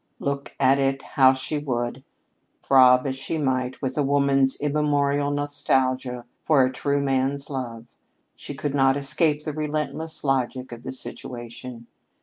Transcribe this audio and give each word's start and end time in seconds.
Look 0.17 0.55
at 0.59 0.79
it 0.79 1.03
how 1.13 1.33
she 1.33 1.59
would, 1.59 2.03
throb 2.63 3.05
as 3.05 3.15
she 3.15 3.37
might 3.37 3.83
with 3.83 3.99
a 3.99 4.03
woman's 4.03 4.59
immemorial 4.59 5.29
nostalgia 5.29 6.25
for 6.43 6.65
a 6.65 6.73
true 6.73 6.99
man's 6.99 7.51
love, 7.51 7.85
she 8.35 8.55
could 8.55 8.73
not 8.73 8.97
escape 8.97 9.43
the 9.43 9.53
relentless 9.53 10.23
logic 10.23 10.71
of 10.71 10.81
the 10.81 10.91
situation. 10.91 11.85